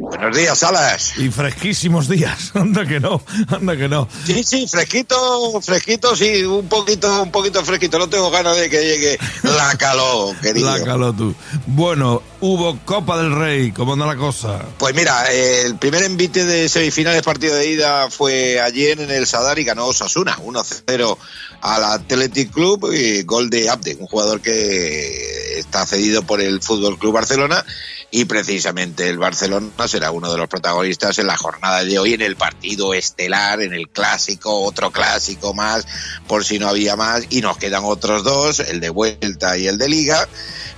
[0.00, 1.18] Buenos días, Salas.
[1.18, 2.52] Y fresquísimos días.
[2.54, 4.08] Anda que no, anda que no.
[4.24, 7.98] Sí, sí, fresquito, fresquito, sí, un poquito, un poquito fresquito.
[7.98, 10.74] No tengo ganas de que llegue la calor, querido.
[10.74, 11.34] La calor tú.
[11.66, 14.64] Bueno, hubo Copa del Rey, ¿cómo anda la cosa?
[14.78, 19.58] Pues mira, el primer envite de semifinales partido de ida fue ayer en el Sadar
[19.58, 21.18] y ganó Osasuna, 1-0
[21.60, 25.39] al Athletic Club y gol de Abde, un jugador que
[25.70, 27.64] está cedido por el Fútbol Club Barcelona
[28.10, 32.22] y precisamente el Barcelona será uno de los protagonistas en la jornada de hoy en
[32.22, 35.86] el partido estelar, en el clásico, otro clásico más,
[36.26, 39.78] por si no había más, y nos quedan otros dos, el de vuelta y el
[39.78, 40.28] de liga.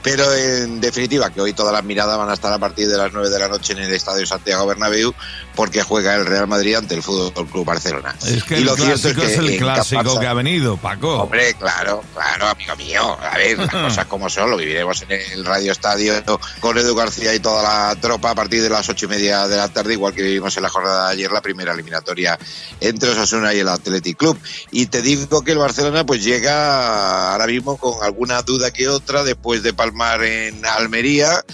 [0.02, 3.12] Pero en definitiva, que hoy todas las miradas van a estar a partir de las
[3.12, 5.14] 9 de la noche en el Estadio Santiago Bernabéu,
[5.54, 8.14] porque juega el Real Madrid ante el Fútbol Club Barcelona.
[8.26, 11.22] Es que el clásico es, el clásico que ha venido, Paco.
[11.22, 13.16] Hombre, claro, claro, amigo mío.
[13.22, 16.14] A ver, las cosas como son, lo viviremos en el Radio Estadio
[16.60, 19.56] con Edu García y toda la tropa a partir de las ocho y media de
[19.56, 22.38] la tarde, igual que vivimos en la jornada de ayer, la primera eliminatoria
[22.80, 24.38] entre Osasuna y el Athletic Club.
[24.70, 29.22] Y te digo que el Barcelona pues llega ahora mismo con alguna duda que otra
[29.22, 31.44] después de Palmar en Almería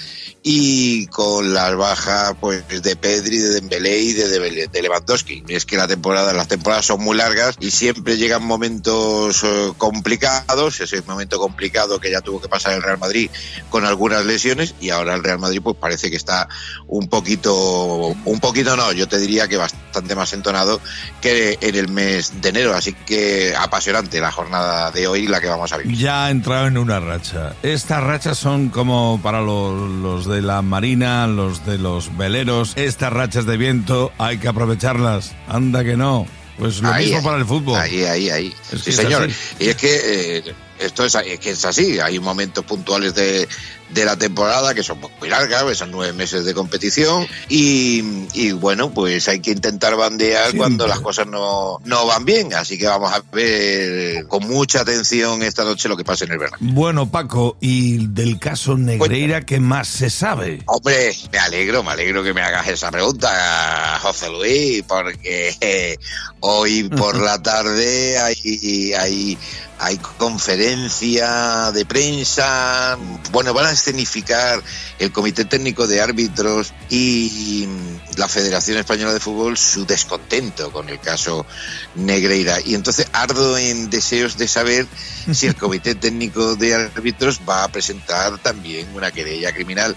[0.50, 5.44] y con las bajas pues de Pedri, de Dembélé y de, de, Lewandowski.
[5.46, 10.80] Es que la temporada, las temporadas son muy largas y siempre llegan momentos eh, complicados,
[10.80, 13.28] ese momento complicado que ya tuvo que pasar el Real Madrid
[13.68, 16.48] con algunas lesiones y ahora el Real Madrid pues parece que está
[16.86, 20.80] un poquito, un poquito no, yo te diría que bastante más entonado
[21.20, 25.48] que en el mes de enero, así que apasionante la jornada de hoy la que
[25.48, 25.98] vamos a vivir.
[25.98, 27.52] Ya ha entrado en una racha.
[27.62, 33.12] Estas rachas son como para los, los de la marina, los de los veleros, estas
[33.12, 35.34] rachas de viento hay que aprovecharlas.
[35.46, 36.26] Anda que no.
[36.58, 37.78] Pues lo mismo para el fútbol.
[37.78, 38.54] Ahí, ahí, ahí.
[38.82, 39.30] sí, señor.
[39.60, 42.00] Y es que eh, esto es, es, que es así.
[42.00, 43.48] Hay momentos puntuales de,
[43.90, 49.28] de la temporada, que son muy largas, son nueve meses de competición, y, bueno, pues
[49.28, 53.22] hay que intentar bandear cuando las cosas no, no van bien, así que vamos a
[53.32, 56.56] ver con mucha atención esta noche lo que pasa en el verano.
[56.60, 60.62] Bueno, Paco, y del caso Negreira, ¿qué más se sabe?
[60.66, 65.96] Hombre, me alegro, me alegro que me hagas esa pregunta, José Luis, porque eh,
[66.40, 69.38] hoy por la tarde hay, hay
[69.78, 72.98] hay conferencia de prensa,
[73.30, 74.62] bueno, van a escenificar
[74.98, 77.68] el Comité Técnico de Árbitros y
[78.16, 81.46] la Federación Española de Fútbol su descontento con el caso
[81.94, 82.58] Negreira.
[82.64, 84.86] Y entonces ardo en deseos de saber
[85.32, 89.94] si el Comité Técnico de Árbitros va a presentar también una querella criminal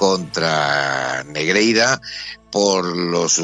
[0.00, 2.00] contra Negreira
[2.50, 3.38] por los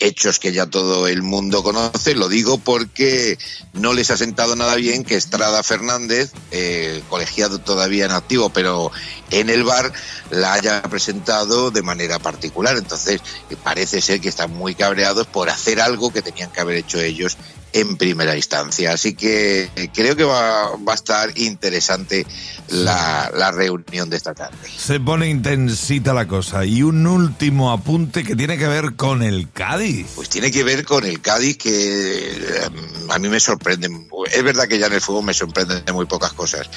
[0.00, 2.16] hechos que ya todo el mundo conoce.
[2.16, 3.38] Lo digo porque
[3.72, 8.90] no les ha sentado nada bien que Estrada Fernández, eh, colegiado todavía en activo, pero
[9.30, 9.92] en el bar,
[10.30, 12.76] la haya presentado de manera particular.
[12.76, 13.20] Entonces,
[13.62, 17.38] parece ser que están muy cabreados por hacer algo que tenían que haber hecho ellos
[17.72, 18.92] en primera instancia.
[18.92, 22.26] Así que creo que va, va a estar interesante
[22.68, 24.56] la, la, reunión de esta tarde.
[24.76, 26.64] Se pone intensita la cosa.
[26.64, 30.06] Y un último apunte que tiene que ver con el Cádiz.
[30.14, 32.70] Pues tiene que ver con el Cádiz que eh,
[33.08, 33.88] a mí me sorprende.
[34.30, 36.68] Es verdad que ya en el fútbol me sorprenden muy pocas cosas.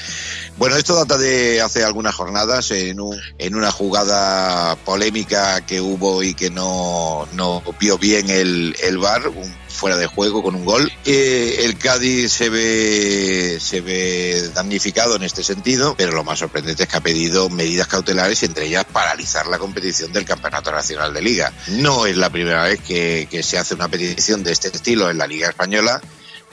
[0.58, 6.24] Bueno, esto data de hace algunas jornadas en, un, en una jugada polémica que hubo
[6.24, 10.66] y que no, no vio bien el, el VAR, un fuera de juego con un
[10.66, 10.92] gol.
[11.06, 16.84] Eh, el Cádiz se ve, se ve damnificado en este sentido, pero lo más sorprendente
[16.84, 21.22] es que ha pedido medidas cautelares, entre ellas paralizar la competición del Campeonato Nacional de
[21.22, 21.54] Liga.
[21.68, 25.18] No es la primera vez que, que se hace una petición de este estilo en
[25.18, 26.02] la Liga Española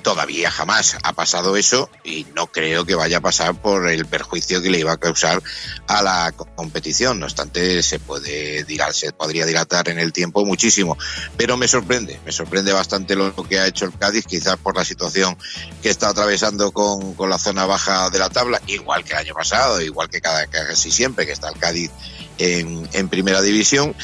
[0.03, 4.61] Todavía jamás ha pasado eso y no creo que vaya a pasar por el perjuicio
[4.61, 5.43] que le iba a causar
[5.87, 7.21] a la competición.
[7.21, 10.99] No obstante, se puede dilatar, se podría dilatar en el tiempo muchísimo.
[11.37, 14.85] Pero me sorprende, me sorprende bastante lo que ha hecho el Cádiz, quizás por la
[14.85, 15.37] situación
[15.83, 19.35] que está atravesando con, con la zona baja de la tabla, igual que el año
[19.35, 21.91] pasado, igual que cada casi siempre que está el Cádiz
[22.39, 23.95] en, en primera división.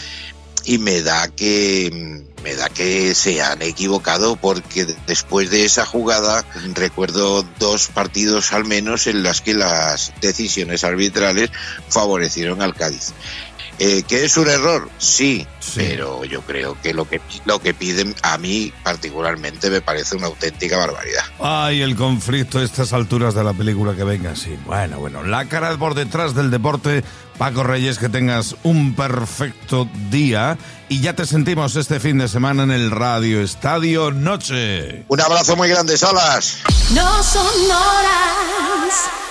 [0.64, 6.44] Y me da que me da que se han equivocado porque después de esa jugada
[6.74, 11.50] recuerdo dos partidos al menos en las que las decisiones arbitrales
[11.88, 13.12] favorecieron al Cádiz.
[13.78, 14.90] Eh, ¿Que es un error?
[14.98, 15.46] Sí,
[15.76, 20.26] pero yo creo que lo que lo que piden a mí particularmente me parece una
[20.26, 21.22] auténtica barbaridad.
[21.38, 24.58] Ay, el conflicto a estas alturas de la película que venga, sí.
[24.66, 27.04] Bueno, bueno, la cara por detrás del deporte.
[27.38, 30.58] Paco Reyes, que tengas un perfecto día
[30.88, 35.04] y ya te sentimos este fin de semana en el Radio Estadio Noche.
[35.06, 36.58] Un abrazo muy grande, Salas.
[36.92, 39.27] No son horas